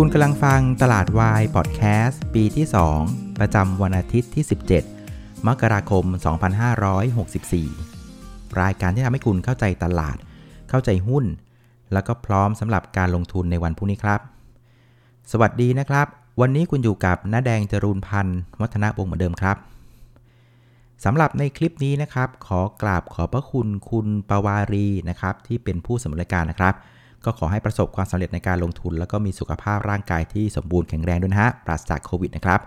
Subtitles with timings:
[0.00, 2.66] คุณกำลังฟังตลาดวายพอดแคสต์ปีที่
[3.02, 4.44] 2 ประจำวันอาทิตย์ที่
[4.94, 6.04] 17 มกราคม
[7.72, 10.16] 2564 รายการที่ทำให้คุณเข้าใจตลาด
[10.68, 11.24] เข้าใจหุ้น
[11.92, 14.20] แล้วก็พร้อมสำหรับการลงทุนในวันพรุ่งนี้ครับ
[15.32, 16.06] สวัสดีนะครับ
[16.40, 19.56] วันนี้คุณอยู่กับน้าแดงจรูนพันธ์วัฒนวงศ์เหมือนเดิมครับ
[21.04, 26.76] สำหรับในคลิปนี้นะครับ ขอกราบขอบพระคุณคุณปวารีนะครับที่เป็นผู้สมรายการนะครับ
[27.24, 32.60] ก็ขอให้ประสบความสำเร็จในการลงทุน แล้วก็มีสุขภาพร่างกายที่สมบูรณ์แข็งแรงด้วยนะฮะปราศจากโควิดนะครับ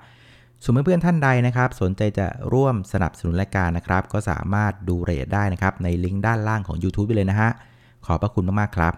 [0.63, 7.49] ส่วนเพื่อนๆท่านใดนะครับ สนใจจะร่วมสนับสนุนรายการนะครับ ก็สามารถดู rate ได้นะครับ ในลิงก์ด้านล่างของ YouTube ไปเลยนะฮะ
[8.05, 8.93] ขอบพระคุณมากๆครับ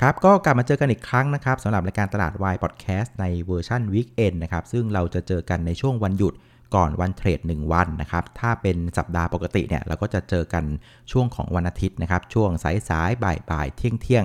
[0.00, 6.34] ครับก็กลับมาเจอกันอีกครั้งนะครับสำหรับรายการตลาดวายพอดแคสต์ในเวอร์ชัน weekend นะครับ ซึ่งเราจะเจอกันในช่วงวันหยุด
[6.74, 10.64] ก่อนวันเทรด 1 วันนะครับ ถ้าเป็นสัปดาห์ปกติเนี่ยเราก็จะเจอกัน
[11.12, 14.24] ช่วงของวันอาทิตย์นะครับ ช่วงสายสายบ่ายบ่ายเที่ยงเที่ยง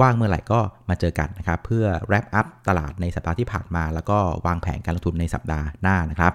[0.00, 6.32] ว่างเมื่อไหร่ก็มาเจอกันนะครับ เพื่อ wrap up ตลาดในสัปดาห์ที่ผ่านมา แล้วก็วางแผนการลงทุนในสัปดาห์หน้านะครับ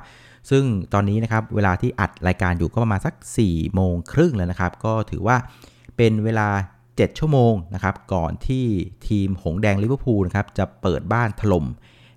[0.49, 3.13] ซึ่งตอนนี้นะครับเวลาที่อัดรายการอยู่ก็ประมาณสัก
[3.45, 5.37] 4โมงครึ่งแล้วนะครับ ก็ถือว่า
[5.97, 6.47] เป็นเวลา
[6.87, 8.65] 7 ชั่วโมงนะครับ ก่อนที่
[9.07, 11.65] ทีมหงส์แดงลิเวอร์พูลนะครับจะเปิดบ้านถล่ม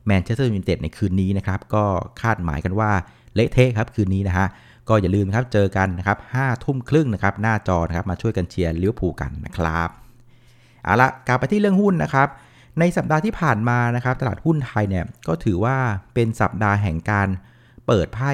[0.07, 1.85] แมนเชสเตอร์ยูไนเต็ดในคืนนี้นะครับก็
[2.21, 2.91] คาดหมายกันว่า
[3.35, 4.47] เละเทะครับคืนนี้นะฮะ
[4.89, 9.89] ก็อย่าลืมครับเจอกันนะครับห้าทุ่มครึ่งนะครับหน้าจอนะครับมาช่วยกันเชียร์ลิเวอร์พูลกันนะครับ
[10.85, 12.29] เอาละกลับไปที่เรื่องหุ้นนะครับ
[12.79, 15.77] ในสัปดาห์ที่ผ่านมานะครับตลาดหุ้นไทยเนี่ยก็ถือว่า
[16.15, 17.29] เป็นสัปดาห์แห่งการ
[17.87, 18.33] เปิดไพ่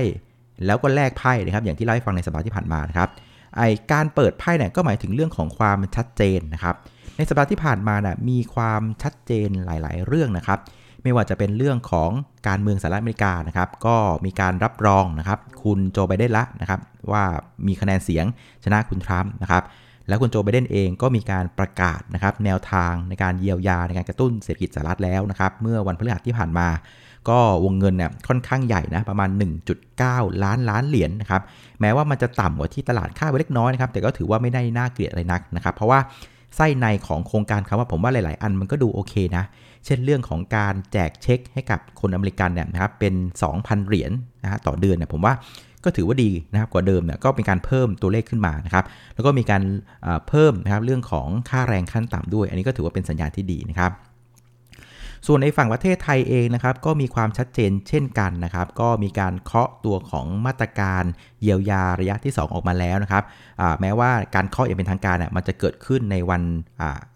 [0.67, 3.08] แล้วก็แลกไพ่นะครับอย่างที่เล่าให้ฟังในสัปดาห์ที่ผ่านมานะครับ
[3.56, 6.75] ไอการเปิดไพ่เนี่ยก็หมายถึงเรื่องของความชัดเจนนะครับ
[7.17, 10.58] ในสัปดาห์ที่ผ่านมานะ่ะมีความชัดเจนหลาย ๆ เรื่องนะครับ
[11.07, 12.11] ไม่ว่าจะเป็นเรื่องของ
[12.49, 16.81] การเมืองสหรัฐอเมริกานะครับ ก็มีการรับรองนะครับ คุณโจไบเดนละนะครับ
[17.13, 17.23] ว่า
[17.67, 18.25] มีคะแนนเสียง
[18.65, 19.63] ชนะคุณทรัมป์นะครับ
[20.09, 26.69] แล้วคุณโจไบเดนเองก็มีการประกาศนะครับ แนวทางในการเยียวยาในการกระตุ้นเศรษฐกิจสหรัฐแล้วนะครับ เมื่อวันพฤหัสที่ผ่านมา
[27.29, 29.29] ก็วงเงินเนี่ยค่อนข้างใหญ่นะประมาณ
[29.86, 31.42] 1.9 ล้านล้านเหรียญนนะครับ
[31.80, 35.98] แม้ว่ามันจะต่ำกว่าที่ตลาดค่าไว้เล็กน้อยนะครับ แต่ก็ถือว่าไม่ได้น่าเกลียดอะไรนักนะครับ เพราะว่า
[36.57, 39.45] ไส้ในของโครงการคำว่าผมว่าหลาย ๆ อันมันก็ดูโอเคนะ
[39.84, 43.14] เช่นเรื่องของการแจกเช็คให้กับคนอเมริกันเนี่ยนะครับเป็น
[43.51, 44.12] 2,000 เหรียญ
[44.42, 45.35] นะฮะต่อเดือนเนี่ยผมว่า
[45.85, 49.62] ก็ถือว่าดีนะครับกว่าเดิมเนี่ยก็เป็นการเพิ่มตัวเลขขึ้นมานะครับแล้วก็มีการ
[50.29, 53.90] เพิ่มนะครับเรื่องของค่าแรงขั้นต่ำด้วย อันนี้ก็ถือว่าเป็นสัญญาณที่ดีนะครับ
[55.27, 61.05] ส่วนในฝั่งประเทศไทยเองนะครับก็มีความชัดเจนเช่นกันนะครับก็มีการเคาะตัวของมาตรการ
[61.42, 63.25] เยียวยาระยะที่ 2 ออกมาแล้วนะครับ
[63.81, 66.42] แม้ว่าการเคาะอย่างเป็นทางการน่มันจะเกิดขึ้นในวัน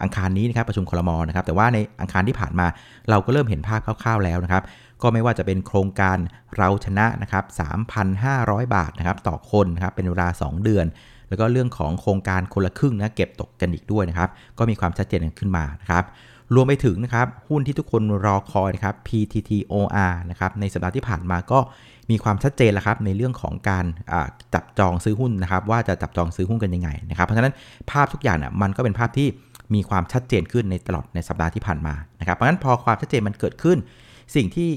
[0.03, 2.67] อังคารนี้นะครับประชุมคลมนะครับแต่ว่าในอังคารที่ผ่านมา
[3.11, 4.63] เราก็เริ่มเห็นภาพคร่าวๆแล้วนะครับ
[5.03, 6.19] ก็ไม่ว่าจะเป็นโครงการ
[6.57, 7.45] เราชนะนะครับ
[8.11, 10.87] 3,500 บาทนะครับต่อคนนะครับเป็นเวลา 2 เดือน
[11.29, 16.05] แล้วก็เรื่องของโครงการคนละครึ่งนะเก็บตกกันอีกด้วยนะครับ ก็มีความชัดเจนขึ้นมานะครับ
[16.55, 21.59] รวมไปถึงนะครับหุ้นที่ทุกคนรอคอยนะครับ PTTOR นะครับในสัปดาห์ที่ผ่านมาก็
[22.11, 23.85] มีความชัดเจนแล้วครับในเรื่องของการ
[24.55, 27.55] จับจองซื้อหุ้นนะครับว่าจะจับจองซื้อหุ้นกันยังไงนะครับเพราะฉะนั้น
[27.91, 29.29] ภาพทุกอย่างเนี่ยมันก็เป็นภาพที่
[29.75, 33.79] มีความชัดเจนขึ้นในตลอดในสัปดาห์ที่ผ่านมานะครับเพราะฉะนั้นพอความชัดเจนมันเกิดขึ้น
[34.35, 34.69] สิ่งที่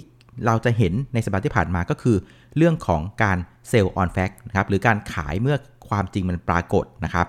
[0.46, 2.18] เราจะเห็นในสัปดาห์ที่ผ่านมาก็คือ
[2.58, 3.38] เรื่องของการ
[3.70, 5.58] sell on fact นะครับหรือการขายเมื่อ
[5.90, 7.28] ความจริงมันปรากฏนะครับ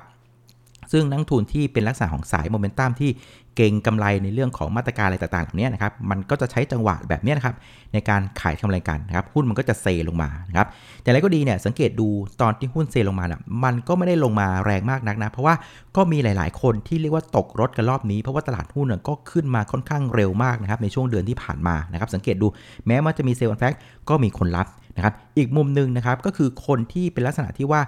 [0.92, 3.10] ซึ่งนักลงทุนที่เป็นลักษณะของสายโมเมนตัมที่
[3.56, 7.54] เก็งกำไรในเรื่องของมาตรการอะไรต่างๆเหล่านี้นะครับ มันก็จะใช้จังหวะแบบนี้นะครับ
[7.92, 10.66] ในการขายกำไรกันนะครับ หุ้นมันก็จะเซลงมานะครับ
[11.02, 12.08] แต่อะไรก็ดีเนี่ยสังเกตดู
[12.40, 15.54] ตอนที่หุ้นเซลงมาเนี่ยมันก็ไม่ได้ลงมาแรงมากนักนะ เพราะว่า
[15.96, 22.46] ก็มีหลาย ๆ คนที่เรียกว่าตกรถกันรอบนี้ เพราะว่าตลาดหุ้นก็ขึ้นมาค่อนข้างเร็วมากนะครับในช่วงเดือนที่ผ่านมานะครับ สังเกตดู
[22.86, 23.74] แม้ว่าจะมีเซลล์อนแฟก
[24.08, 24.66] ก็มีคนรับ
[24.96, 27.80] นะครับ อีกมุมหนึ่งนะครับก็คือคนที่เป็นลักษณะที่ว่า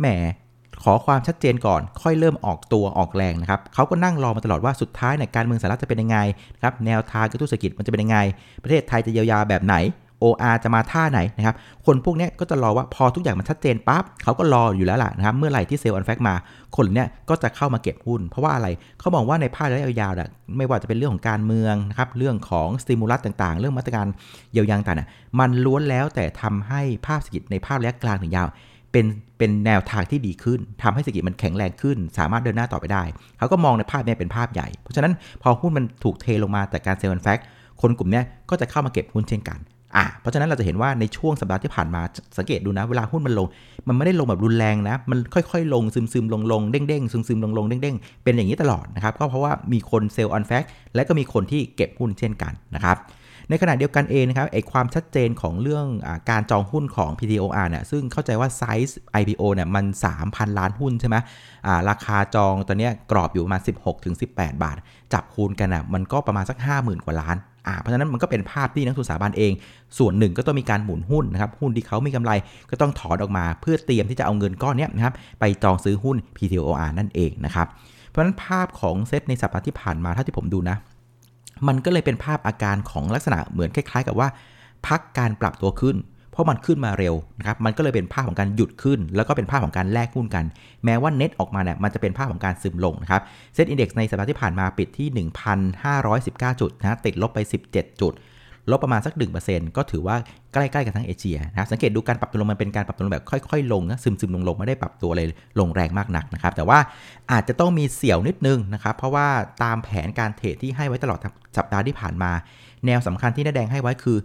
[0.00, 0.06] แหม
[0.82, 6.18] ขอความชัดเจนก่อน ค่อยเริ่มออกตัวออกแรงนะครับเขาก็นั่งรอมาตลอดว่าสุดท้ายเนี่ยการเมืองสหรัฐจะเป็นยังไง
[6.62, 8.18] ครับแนวทางกระตุ้นเศรษฐกิจมันจะเป็นยังไง
[8.62, 9.76] ประเทศไทยจะเยียวยาแบบไหน
[10.24, 16.34] OR จะมาท่าไหนนะครับ คนพวกนี้ก็จะรอว่าพอทุกอย่างมันชัดเจนปั๊บเขาก็รออยู่แล้วล่ะนะครับ เมื่อไหร่ที่เซลล์อันแฟกมา
[16.76, 18.68] คนเนี้ยก็จะเข้ามาเก็บหุ้น เพราะว่าอะไร
[18.98, 24.06] เขามองว่าในภาคระยะยาวๆไม่ว่าจะเป็นเรื่องของการเมืองนะครับ เรื่องของสติมูลัสต่างๆ เรื่องมาตรการ
[24.52, 28.48] เยียวยาต่างๆมันล้วนแล้วแต่ทำให้ภาพเศรษฐกิจในภาพระยะกลางถึงยาว
[28.92, 29.06] เป็น
[29.38, 33.02] เป็นแนวทางที่ดีขึ้นทำให้เศรษฐกิจมันแข็งแรงขึ้น สามารถเดินหน้าต่อไปได้
[33.38, 37.38] เขาก็มองในภาพนี้เป็นภาพใหญ่ เพราะฉะนั้นพอหุ้นมันถูกเทลงมาแต่การ sell fact
[37.80, 39.58] คนกลุ่มนี้ก็จะเข้ามาเก็บหุ้นเช่นกัน
[39.96, 42.02] อะเพราะฉะนั้นเราจะเห็นว่าในช่วงสัปดาห์ที่ผ่านมา
[42.38, 43.46] สังเกตดูนะ เวลาหุ้นมันลง
[43.88, 50.64] มันไม่ได้ลงแบบรุนแรงนะ มันค่อยๆ ลงซึมซึมลงลงเด้งเด้งซึมซึมลงลงเด้งเด้งเป็นอย่างนี้ตลอดนะครับ ก็เพราะว่ามีคน sell on fact
[50.94, 52.96] และก็มีคนที่เก็บหุ้นเช่นกันนะครับ
[53.50, 59.84] ในขณะเดียวกันเองนะครับไอความชัดเจนของเรื่องอการจองหุ้นของ PTTOR เนี่ยซึ่งเข้าใจว่าไซส์ IPO เนี่ยมัน
[60.20, 61.16] 3,000 ล้านหุ้นใช่ไหม
[61.90, 63.62] ราคาจองตอนนี้กรอบอยู่ประมาณ
[64.12, 64.76] 16-18 บาท
[65.12, 67.36] จับคูณกันอะมันก็ประมาณสัก 50,000 กว่าล้าน
[67.66, 69.52] อ่าเพราะฉะนั้นมันก็เป็นภาพที่นักทุนสถาบันเอง
[69.98, 72.32] ส่วนหนึ่งก็ต้องมีการหมุนหุ้นนะครับหุ้นที่เขามีกำไร
[72.70, 77.66] ก็ต้องถอนออกมาเพื่อเตรียมที่จะเอาเงินก้อนนี้นะครับไปจองซื้อหุ้น PTOR นั่นเองนะครับ
[78.08, 80.76] เพราะฉะนั้นภาพของเซตในสัปดาห์ที่ผ่านมาถ้าที่ผมดูนะ
[81.68, 84.28] มันก็เลยเป็นภาพอาการของลักษณะเหมือนคล้าย ๆ กับว่า
[84.86, 85.96] พักการปรับตัวขึ้น
[86.30, 90.44] เพราะมันขึ้นมาเร็วนะครับ มันก็เลยเป็นภาพของการหยุดขึ้น แล้วก็เป็นภาพของการแลกหุ้นกัน
[90.84, 93.22] แม้ว่าเน็ตออกมาเนี่ยมันจะเป็นภาพของการซึมลงนะครับ
[93.54, 95.08] เซ็ตอินดี x ในสัปดาห์ที่ผ่านมาปิดที่
[95.84, 97.38] 1,519 จุดนะติดลบไป
[97.70, 98.12] 17 จุด
[98.72, 99.14] ลบประมาณสัก
[99.46, 100.16] 1%ก็ถือว่า
[100.52, 105.26] ใกล้ ๆ กันทั้งเอเชียนะสังเกตดูการปรับตัวลงมันเป็นการปรับตัวลงแบบค่อย ๆ ลงนะซึมๆลงๆไม่ได้ปรับตัวเลย
[105.60, 106.78] ลงแรงมากนักนะครับแต่ว่า
[107.32, 109.26] อาจจะต้องมีเสี่ยวนิดนึงนะครับเพราะว่า
[109.62, 111.18] ตามแผนการเทรดที่ให้ไว้ตลอด
[111.56, 112.32] สัปดาห์ที่ผ่านมา
[112.86, 114.18] แนวสำคัญที่น้าแดงให้ไว้คือ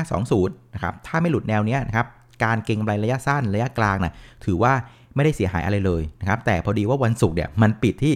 [0.00, 2.06] 1520นะครับถ้าไม่หลุดแนวนี้นะครับ
[2.44, 4.14] การเก็งกำไรระยะสั้นระยะกลางนะ
[4.44, 4.72] ถือว่า
[5.14, 8.14] ไม่ได้เสียหายอะไรเลยนะครับแต่พอดีว่าวันศุกร์เนี่ยมันปิดที่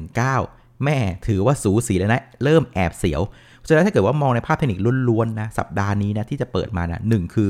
[0.00, 3.20] 1519 แม่ถือว่าสูสีแล้วนะ เริ่มแอบเสียว
[3.68, 4.78] ฉะนั้นถ้าเกิดว่ามองในภาพเทคนิค
[5.08, 7.48] ล้วนๆนะสัปดาห์นี้นะที่จะเปิดมานะหนึ่งคือ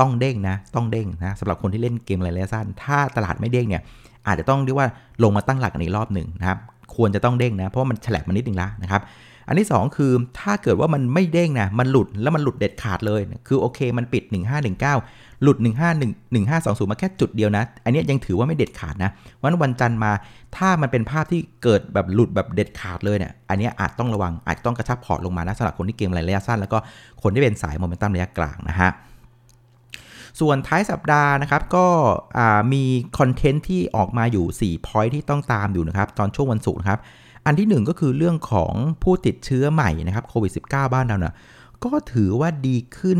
[0.00, 3.82] ต้องเด้งนะต้องเด้งนะสำหรับคนที่เล่นเกมระยะสั้น ถ้าตลาดไม่เด้งเนี่ย
[4.26, 4.88] อาจจะต้องเรียกว่า
[5.22, 6.58] ลงมาตั้งหลักกันอีกรอบหนึ่งนะครับ
[6.96, 9.02] ควรจะต้องเด้งนะเพราะว่ามันแฉลบมานิดนึงละนะครับ
[9.46, 14.22] อันที่ 2 คือถ้าเกิดว่ามันไม่เด้งนะมันหลุดแล้วมันหลุดเด็ดขาดเลย คือโอเค มันปิด
[14.84, 19.10] 1519 หลุด 151 1520 มาแค่จุดเดียวนะ อันนี้ยังถือว่าไม่เด็ดขาดนะ
[19.42, 20.12] วันวันจันทร์มา
[20.56, 26.78] ถ้ามันเป็นภาพที่เกิดแบบหลุดแบบเด็ดขาดเลยเนี่ยอันนี้อาจต้องระวังอาจต้องกระชับพอร์ตลงมานะสำหรับคนที่เกมระยะสั้นแล้วก็
[27.22, 28.90] คนที่เป็นสายโมเมนตัมระยะกลางนะฮะ
[30.40, 31.86] ส่วนท้ายสัปดาห์นะครับก็
[32.72, 32.82] มี
[33.18, 37.00] คอนเทนต์ที่ออกมาอยู่4 point ที่ต้องตามอยู่นะครับ ตอนช่วงวันศุกร์นะครับ
[37.46, 38.72] อันที่ 1 ก็คือเรื่องของ
[39.02, 41.34] ผู้ติดเชื้อใหม่นะครับโควิด -19 บ้านเราเนะ่ย
[41.84, 43.18] ก็ถือว่าดีขึ้น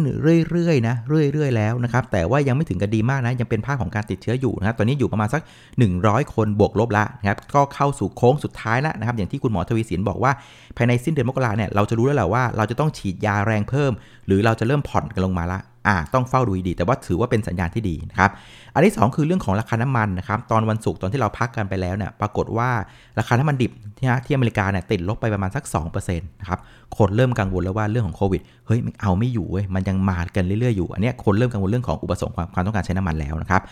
[0.51, 5.43] เรื่อยๆนะเรื่อยๆแล้วนะครับแต่ว่ายังไม่ถึงกับดีมากนะยังเป็นภาพของการติดเชื้ออยู่นะครับตอนนี้อยู่ประมาณสัก
[5.89, 10.33] 100 คนบวกลบละนะครับก็เข้าสู่โค้งสุดท้ายแล้วนะครับอย่างที่คุณหมอทวีสินบอกว่า
[10.77, 13.93] ภายในสิ้นเดือนมกราเนี่ยเราจะรู้แล้วแหละว่าเราจะต้องฉีดยาแรงเพิ่ม
[14.27, 18.31] หรือเราจะเริ่มผ่อนกันลงมาละ อ่าต้องเฝ้าดูดีแต่ว่าถือว่าเป็นสัญญาณที่ดีนะครับ
[18.75, 22.70] อันที่ 2 คือเรื่องของราคาน้ำมันนะครับตอนวันศุกร์ตอนที่เราพักกันไปแล้วเนี่ยปรากฏว่า
[23.19, 26.58] ราคาน้ำมันดิบที่ที่อเมริกาเนี่ยติดลบไปประมาณสัก2%นะครับ
[26.99, 33.62] คนเริ่มกังวลแล้วว่าเรื่องของโควิดเฮ้ยมันเอาไม่อยู่เว้ยมันยังมากันเรื่อยๆอยู่อันนี้คนเริ่มกังวลเรื่องของอุปสงค์ความความต้องการใช้น้ำมันแล้วนะครับ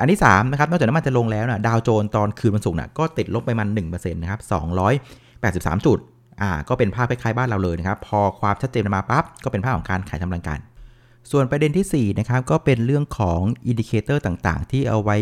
[0.00, 4.40] อันที่3นะครับนอกจากน้ำมันจะลงแล้วนะดาวโจนตอนคืนวันศุกร์น่ะก็ติดลบไปมัน1%นะครับ
[5.32, 5.98] 283 จุด
[6.42, 10.58] อ่าก็เป็นภาพคล้ายๆบ้านเราเลยนะครับพอความชัดเจนมาปั๊บก็เป็นภาพของการขายทำกำไรกัน
[11.30, 15.16] ส่วนประเด็นที่4นะครับก็เป็นเรื่องของ indicator ต่างๆ ที่เอาไว้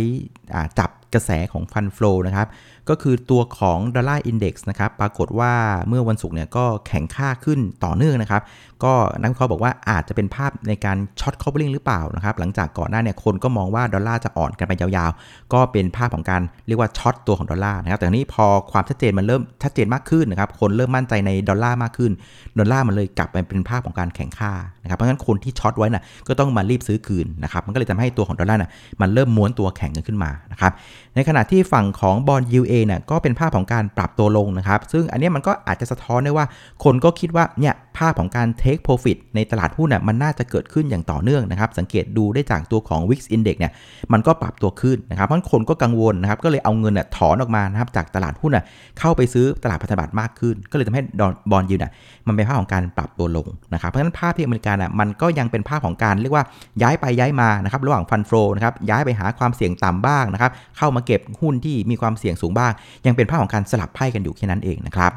[0.78, 2.48] จับกระแสของ fund flow นะครับ
[2.88, 5.52] ก็คือตัวของ Dollar Index นะครับ ปรากฏว่า
[5.88, 8.42] เมื่อวันศุกร์เนี่ยก็แข็งค่าขึ้นต่อเนื่องนะครับ
[8.84, 22.12] ก็นักวิเคราะห์บอกว่าอาจจะเป็นภาพในการ short covering หรือเปล่านะครับ หลังจากก่อนหน้าเนี่ยคนก็มองว่าดอลลาร์จะอ่อนกันไปยาวๆ ก็เป็นภาพของการเรียกว่า short ตัวของดอลลาร์นะครับ แต่นี้พอความชัดเจนมันเริ่มชัดเจนมากขึ้นนะครับ คนเริ่มมั่นใจในดอลลาร์มากขึ้น
[22.58, 24.52] ดอลลาร์มันเลยกลับไปเป็นภาพของการแข็งค่า
[24.82, 28.70] นะครับ เพราะฉะนั้นคนที่ short ไว้น่ะก็ต้องมารีบซื้อคืนนะครับ มันก็เลยทำให้ตัวของดอลลาร์น่ะ
[29.00, 30.72] มันเริ่มม้วนตัวแข็งค่าขึ้นมานะครับ
[31.14, 36.46] ในขณะที่ฝั่งของ bond yield เนี่ยก็เป็นภาพของการปรับตัวลงนะครับ ซึ่งอันนี้มันก็อาจจะสะท้อนได้ว่า
[36.84, 43.72] คนก็คิดว่าเนี่ยภาพของการ take profit ในตลาดหุ้นน่ะมันน่าจะเกิดขึ้นอย่างต่อเนื่องนะครับ สังเกตดูได้จากตัวของ VIX Index เนี่ย
[44.12, 48.64] มันก็ปรับตัวขึ้นนะครับเพราะคนก็กังวลนะครับก็เลยเอาเงินน่ะถอนออกมานะครับจากตลาดหุ้นน่ะ
[48.98, 51.02] เข้าไปซื้อตลาดพันธบัตรมากขึ้น ก็เลยทำให้
[51.50, 51.92] bond yield น่ะ
[52.26, 56.44] มันเป็นภาพของการปรับตัวลงนะครับเพราะฉะนั้นภาพที่อเมริกาน่ะมันก็ยังเป็นภาพของการเรียกว่า
[56.82, 62.61] ย้ายไปย้ายมานะครับระหว่าง fund flow นะครับย้ายไปหาความเสี่ยงต่ำบ้างนะครับเข้ามาเก็บหุ้นที่มีความเสี่ยงสูงบ้าง
[63.06, 65.12] ยังเป็นภาพของการสลับไพ่กันอยู่แค่นั้นเองนะครับ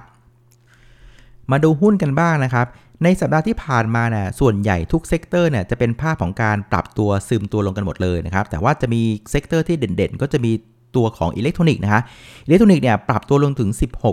[1.52, 2.68] มาดูหุ้นกันบ้างนะครับ
[3.04, 10.52] ในสัปดาห์ที่ผ่านมาเนี่ยส่วนใหญ่ทุก sector เนี่ยจะเป็นภาพของการปรับตัวซึมตัวลงกันหมดเลยนะครับแต่ว่าจะมีsector ที่เด่นๆ ก็จะมี
[10.96, 12.02] ตัวของอิเล็กทรอนิกส์นะฮะ
[12.46, 13.70] อิเล็กทรอนิกส์เนี่ยปรับตัวลงถึง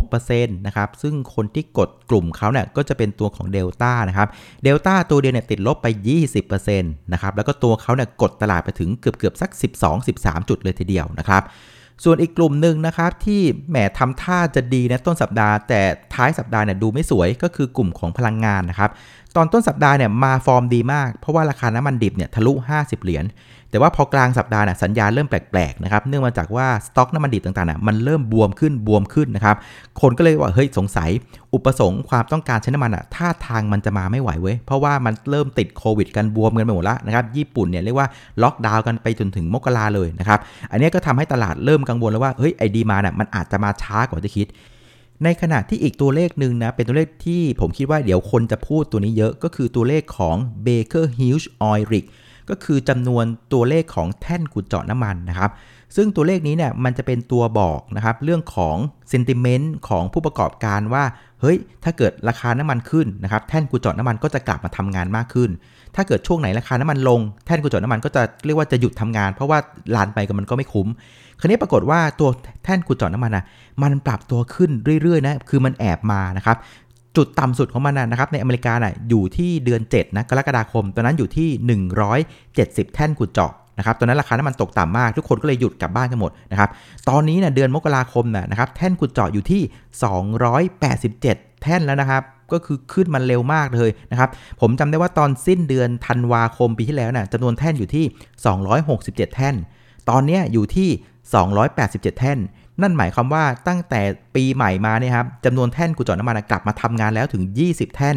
[0.07, 4.29] 16%นะครับซึ่งคนที่กดกลุ่มเขาเนี่ยก็จะเป็นตัวของเดลต้านะครับ
[4.65, 5.87] เดลต้าตัวเดียวเนี่ยติดลบไป
[6.35, 9.51] 20%นะครับแล้วก็ตัวเขาเนี่ยกดตลาดไปถึงเกือบเกือบสัก
[10.01, 11.43] 12-13 จุดเลยทีเดียวนะครับ
[12.04, 13.40] ส่วนอีกกลุ่มหนึ่งนะครับที่
[13.71, 15.80] แหมทำท่าจะดีนะต้นสัปดาห์ แต่
[16.14, 18.90] ท้ายสัปดาห์เนี่ยดูไม่สวยก็คือกลุ่มของพลังงานนะครับ
[19.37, 23.25] ตอนต้นสัปดาห์เนี่ยมาฟอร์มดีมาก เพราะว่าราคาน้ำมันดิบเนี่ยทะลุ 50 เหรียญ
[23.73, 29.57] แต่ว่าพอกลางสัปดาห์น่ะสัญญาณเริ่มแปลกๆนะครับเนื่องมาจากว่าสต็อกน้ำมันดิบต่างๆน่ะมันเริ่มบวมขึ้นบวมขึ้นนะครับ
[30.00, 31.11] คนก็เลยว่าเฮ้ยสงสัย
[31.55, 38.09] อุปสงค์ความต้องการใช้น้ำมันอะท่าทางมันจะมาไม่ไหวเว้ยเพราะว่ามันเริ่มติดโควิดกันบวมกันไปหมดแล้วนะครับญี่ปุ่นเนี่ยเรียกว่า
[38.43, 40.38] ล็อกดาวน์กันไปจนถึงมกราเลยนะครับ
[40.71, 44.49] อันนี้ก็ทำให้ตลาดเริ่มกังวลแล้วว่าเฮ้ยไอ้ demand น่ะมันอาจจะมาช้ากว่าที่คิด
[45.25, 50.37] ในขณะที่อีกตัวเลขหนึ่งนะ เป็นตัวเลขที่ผมคิดว่าเดี๋ยวคนจะพูดตัวนี้เยอะก็คือตัวเลขของ
[50.67, 52.07] Baker Hughes Oil Rig
[52.51, 55.51] ก็คือจำนวนตัวเลขของแท่นขุดเจาะน้ำมันนะครับ
[55.97, 58.77] ซึ่งตัวเลขนี้เนี่ยมันจะเป็นตัวบอกนะครับเรื่องของ
[59.11, 61.05] เซนติเมนต์ของผู้ประกอบการว่า
[61.41, 65.51] เฮ้ย ถ้าเกิดราคาน้ำมันขึ้นนะครับ แท่นขุดเจาะน้ำมันก็จะกลับมาทำงานมากขึ้น
[65.95, 69.59] ถ้าเกิดช่วงไหนราคาน้ำมันลง แท่นขุดเจาะน้ำมันก็จะเรียกว่าจะหยุดทำงาน เพราะว่า
[69.97, 70.89] ลานไปกับมันก็ไม่คุ้ม
[71.41, 72.29] คราวนี้ปรากฏว่าตัว
[72.65, 73.45] แท่นขุดเจาะน้ำมันนะ
[73.83, 74.71] มันปรับตัวขึ้น
[75.03, 76.57] เรื่อยๆนะ คือมันแอบมานะครับ
[77.16, 81.49] จุดต่ำสุดของมันนะครับในอเมริกาน่ะอยู่ที่เดือน7นะกรกฎาคมตอนนั้นอยู่ที่
[82.37, 86.71] 170 แท่นขุดเจาะนะครับตอนนั้นราคาน้ำมันตกต่ำมาก ทุกคนก็เลยหยุดกลับบ้านกันหมดนะครับ
[87.09, 89.62] ตอนนี้เนะเดือนมกราคมน่ะนะครับแท่นขุดเจาะอยู่ที่
[90.83, 98.04] 287 แท่นแล้วนะครับก็คือขึ้นมันเร็วมากเลยนะครับ ผมจำได้ว่าตอนสิ้นเดือนธันวาคมปีที่แล้วนะ่ะจำนวนแท่นอยู่ที่
[98.71, 99.54] 267 แท่น
[100.11, 100.88] ตอนนี้อยู่ที่
[101.54, 102.38] 287 แท่น
[102.81, 104.00] นั่นหมายความว่าตั้งแต่
[104.35, 108.17] ปีใหม่มาเนี่ยครับจำนวนแท่นกุจอน้ำมันกลับมาทำงานแล้วถึง 20 แท่น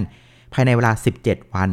[0.54, 0.92] ภายในเวลา
[1.24, 1.70] 17 วัน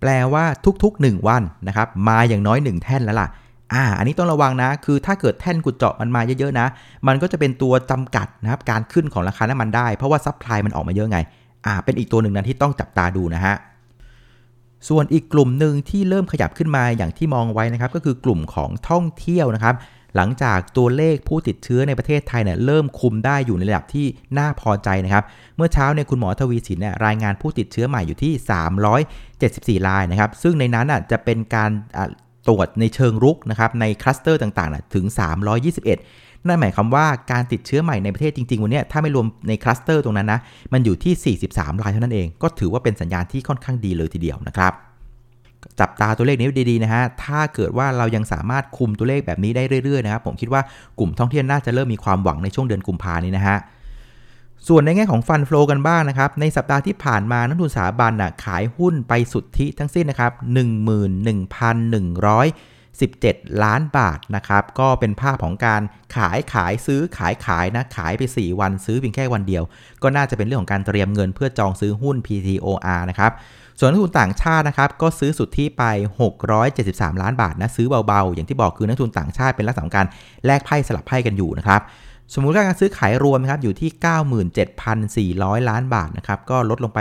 [0.00, 0.44] แปลว่า
[0.82, 3.28] ทุกๆ 1 วันนะครับมาอย่างน้อย 1 แท่นแล้วล่ะ
[3.72, 6.66] อ่าอันนี้ต้องระวังนะ คือถ้าเกิดแท่นกุดเจาะมันมาเยอะๆนะ
[7.06, 11.18] มันก็จะเป็นตัวจำกัดนะครับการขึ้นของราคาน้ำมันได้ เพราะว่าซัพพลายมันออกมาเยอะไง
[11.66, 13.54] อ่า เป็นอีกตัวหนึ่งนะที่ต้องจับตาดูนะฮะ
[14.88, 19.74] ส่วนอีกกลุ่มหนึ่งที่เริ่มขยับขึ้นมาอย่างที่มองไว้นะครับ ก็คือกลุ่มของท่องเที่ยวนะครับ
[20.18, 24.06] หลังจากตัวเลขผู้ติดเชื้อในประเทศไทยเนี่ยเริ่มคุมได้อยู่ในระดับที่
[24.38, 25.24] น่าพอใจนะครับ
[25.56, 28.32] เมื่อเช้าเนี่ยคุณหมอทวีสินเนี่ยรายงานผู้ติดเชื้อใหม่อยู่ที่
[29.80, 31.70] 374 รายนะครับ ซึ่งในนั้นอะจะเป็นการ
[32.48, 35.04] ตรวจในเชิงรุกนะครับในคลัสเตอร์ต่างๆถึง
[35.76, 40.40] 321นั่นหมายความว่าการติดเชื้อใหม่ในประเทศจริง ๆ วันนี้ถ้าไม่รวมในคลัสเตอร์ตรงนั้นนะ
[40.72, 44.72] มันอยู่ที่ 43 รายเท่านั้นเอง ก็ถือว่าเป็นสัญญาณที่ค่อนข้างดีเลยทีเดียวนะครับ
[45.80, 50.62] จับตาตัวเลขนี้ดีๆนะฮะ ถ้าเกิดว่าเรายังสามารถคุมตัวเลขแบบนี้ได้เรื่อยๆนะครับ ผมคิดว่า
[50.98, 53.58] กลุ่มท่องเที่ยวน่าจะเริ่มมีความหวังในช่วงเดือนกุมภานี้นะฮะ
[54.68, 60.32] ส่วนในแง่ของฟันฟลอกันบ้างนะครับ ในสัปดาห์ที่ผ่านมานักทุนสถาบันน่ะขายหุ้นไปสุทธิทั้งสิ้นนะครับ
[63.12, 65.82] 17 ล้านบาทนะครับ ก็เป็นภาพของการ
[66.16, 69.62] ขายขายซื้อขายขายนะ ขายไป 4 วันซื้อเพียงแค่วันเดียว
[70.02, 73.32] ก็น่าจะเป็นเรื่องของการเตรียมเงินเพื่อจองซื้อหุ้น PTOR นะครับ
[73.78, 75.84] ส่วนนักทุนต่างชาตินะครับก็ซื้อสุดทธิไป
[76.52, 80.06] 673 ล้านบาทนะซื้อเบาๆ อย่างที่บอกคือนักทุนต่างชาติเป็นลักษณะการ
[80.46, 81.80] แลกไพ่สลับไพ่กันอยู่นะครับ
[82.34, 86.98] สมมุติการซื้อขายรวมครับอยู่ที่ 97,400 ล้านบาทนะครับก็ลดลงไป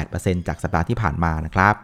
[0.00, 1.74] 18%จากสัปดาห์ที่ผ่านมานะครับ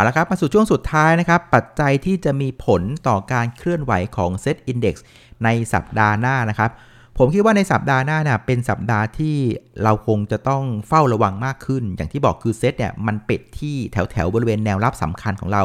[0.00, 4.96] เอาละครับมาสู่ช่วงสุดท้ายนะครับ ปัจจัยที่จะมีผลต่อการเคลื่อนไหวของเซตอินดี x
[5.44, 6.70] ในสัปดาห์หน้านะครับ
[7.18, 9.36] ผมคิดว่าในสัปดาห์หน้าเนี่ยเป็นสัปดาห์ที่
[9.82, 15.62] เราคงจะต้องเฝ้าระวังมากขึ้น อย่างที่บอกคือเซตเนี่ยมันเป็ดที่แถวแถวบริเวณแนวรับสำคัญของเรา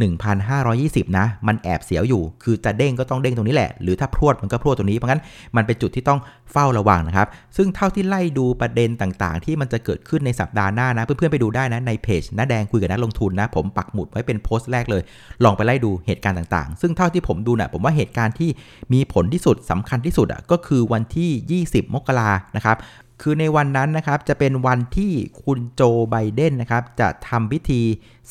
[0.00, 5.22] 1,520 นะ มันแอบเสียวอยู่ คือจะเด้งก็ต้องเด้งตรงนี้แหละ หรือถ้าพรวดมันก็พรวดตรงนี้ เพราะงั้น
[5.56, 6.20] มันเป็นจุดที่ต้อง
[6.52, 15.02] เฝ้าระวังนะครับ ซึ่งเท่าที่ไล่ดูประเด็นต่างๆ ที่มันจะเกิดขึ้นในสัปดาห์หน้านะ เพื่อนๆไปดูได้นะในเพจน้าแดงคุยกับนักลงทุนนะ ผมปักหมุดไว้เป็นโพสต์แรกเลย
[15.44, 18.50] ลองไปไล่ดูเหตุการณ์ต่างๆ ซึ่งเท่าที่ผมดูนะ่ะผมว่าเหตุการณ์ที่
[18.92, 22.76] มีผลที่สุดสำคัญที่สุดอะก็คือวันที่ 20 มกรานะครับ
[23.22, 25.12] คือในวันนั้นนะครับจะเป็นวันที่
[25.44, 27.80] คุณโจไบเดนนะครับจะทำพิธี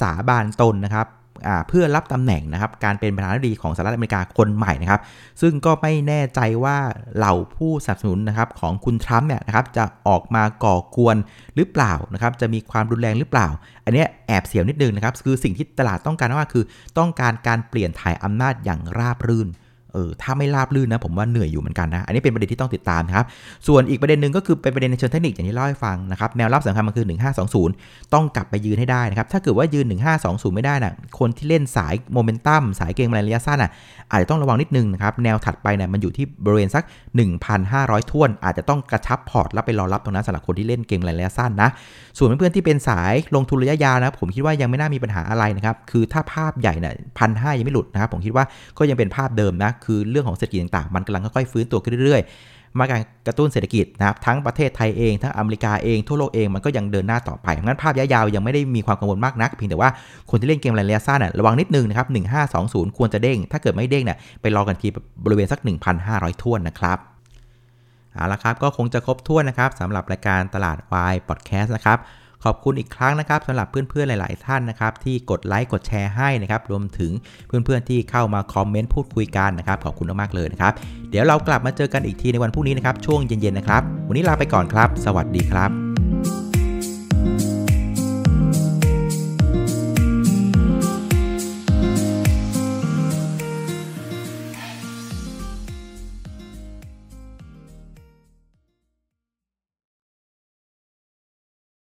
[0.02, 1.08] สาบานตนนะครับ
[1.68, 5.02] เพื่อรับตำแหน่งนะครับการเป็นประธานาธิบดีของสหรัฐอเมริกาคนใหม่นะครับ
[5.42, 6.78] ซึ่งก็ไม่แน่ใจว่า
[7.16, 11.18] เหล่าผู้สนับสนุนนะครับของคุณทรัมป์เนี่ยนะครับจะออกมาก่อกวน
[11.56, 13.48] หรือเปล่านะครับจะมีความรุนแรงหรือเปล่า
[13.86, 16.64] อันนี้แอบเสียวนิดนึงนะครับคือสิ่งที่ตลาดต้องการว่าคือ
[16.98, 19.50] ต้องการการเปลี่ยนถ่ายอำนาจอย่างราบรื่น
[19.94, 23.26] เออถ้าไม่ราบลื่นนะผมว่าเหนื่อยอยู่เหมือนกันนะ อันนี้เป็นประเด็นที่ต้องติดตามนะครับ
[23.68, 27.06] ส่วนอีกประเด็นหนึ่งก็คือเป็นประเด็นในเชิงเทคนิคอย่างที่เล่าให้ฟังนะครับ แนวรับสำคัญมันคือ
[27.60, 29.86] 1520 ต้องกลับไปยืนให้ได้นะครับ ถ้าเกิดว่ายืน
[30.22, 33.72] 1520 ไม่ได้นะ่ะคนที่เล่นสายโมเมนตัมสายเกงระยะสั้นอะ
[34.12, 36.84] อาจจะต้องระวังนิดนึงนะครับ แนวถัดไปเนี่ยมันอยู่ที่บริเวณสัก
[37.48, 41.70] 1,500ท่วน อาจจะต้องกระชับพอร์ตแล้วไปรอรับตรงนั้นสำหรับคนที่เล่นเกงระยะสั้นนะ
[42.18, 48.46] ส่วนเพื่อนๆที่เป็นสายลงทุนระยะยาวนะผมคิดว่ายังไม่น่ามีปัญหาอะไรนะครับคือถ้าภาพใหญ่เนี่ยพันห้ายังไม่หลุดนะครับผมคิดว่า
[48.78, 59.90] ก็ยังเป็นภาพเดิมนะคือเรื่องของเศรษฐกิจต่างๆ มันกำลังค่อยๆฟื้นตัวขึ้นเรื่อยๆ มาการกระตุ้นเศรษฐกิจนะครับทั้งประเทศไทยเอง ทั้งอเมริกาเองทั่วโลกเองมันก็ยังเดินหน้าต่อไปงั้นภาพยาวยังไม่ได้มีความกังวลมากนักเพียงแต่ว่า
[60.30, 62.08] คนที่เล่นเกมระยะสั้นระวังนิดนึงนะครับ
[62.48, 64.88] 1520 ควรจะเด้ง ถ้าเกิดไม่เด้งเนี่ยไปรอกันที
[65.26, 65.60] บริเวณสัก
[66.02, 66.98] 1,500ท่วนนะครับ
[68.14, 71.98] เอาละครับก็คงจะครบถ้วนนะครับสำหรับรายการตลาดวายพอดแคสต์นะครับ
[72.44, 77.12] ขอบคุณอีกครั้งนะครับสำหรับเพื่อนๆหลาย ๆ ท่านนะครับที่กดไลค์กดแชร์ให้นะครับรวมถึง
[77.48, 80.74] เพื่อนๆที่เข้ามาคอมเมนต์พูดคุยกันนะครับขอบคุณมากๆเลยนะครับ
[81.10, 85.89] เดี๋ยวเรากลับมาเจอกันอีกทีในวันพรุ่งนี้นะครับช่วงเย็นๆนะครับวันนี้ลาไปก่อนครับ สวัสดีครับ